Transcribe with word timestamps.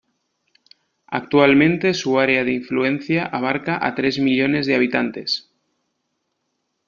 Actualmente 1.05 1.93
su 1.93 2.19
área 2.19 2.43
de 2.43 2.53
influencia 2.53 3.23
abarca 3.23 3.85
a 3.85 3.93
tres 3.93 4.17
millones 4.17 4.65
de 4.65 4.73
habitantes. 4.73 5.51